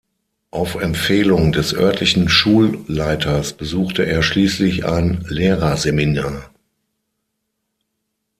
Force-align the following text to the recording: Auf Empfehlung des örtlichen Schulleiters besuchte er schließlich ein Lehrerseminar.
Auf 0.49 0.81
Empfehlung 0.81 1.51
des 1.51 1.75
örtlichen 1.75 2.27
Schulleiters 2.27 3.53
besuchte 3.53 4.01
er 4.03 4.23
schließlich 4.23 4.83
ein 4.83 5.23
Lehrerseminar. 5.29 6.49